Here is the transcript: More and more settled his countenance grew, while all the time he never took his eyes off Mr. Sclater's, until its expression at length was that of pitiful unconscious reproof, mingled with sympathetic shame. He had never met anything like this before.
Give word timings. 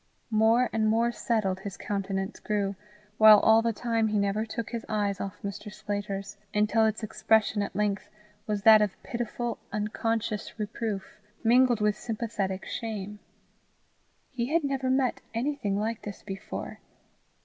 More 0.31 0.67
and 0.73 0.89
more 0.89 1.11
settled 1.11 1.59
his 1.59 1.77
countenance 1.77 2.39
grew, 2.39 2.75
while 3.19 3.39
all 3.41 3.61
the 3.61 3.71
time 3.71 4.07
he 4.07 4.17
never 4.17 4.47
took 4.47 4.71
his 4.71 4.83
eyes 4.89 5.21
off 5.21 5.39
Mr. 5.43 5.71
Sclater's, 5.71 6.37
until 6.55 6.87
its 6.87 7.03
expression 7.03 7.61
at 7.61 7.75
length 7.75 8.09
was 8.47 8.63
that 8.63 8.81
of 8.81 8.97
pitiful 9.03 9.59
unconscious 9.71 10.57
reproof, 10.57 11.19
mingled 11.43 11.81
with 11.81 11.95
sympathetic 11.95 12.65
shame. 12.65 13.19
He 14.31 14.47
had 14.47 14.63
never 14.63 14.89
met 14.89 15.21
anything 15.35 15.77
like 15.79 16.01
this 16.01 16.23
before. 16.23 16.79